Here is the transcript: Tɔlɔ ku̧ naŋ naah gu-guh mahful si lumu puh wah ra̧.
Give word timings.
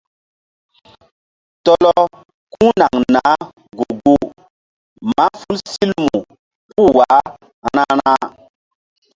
Tɔlɔ 1.63 1.93
ku̧ 2.53 2.67
naŋ 2.79 2.93
naah 3.13 3.41
gu-guh 3.77 4.25
mahful 5.15 5.57
si 5.71 5.83
lumu 5.89 6.19
puh 6.73 6.91
wah 6.97 7.25
ra̧. 7.75 8.19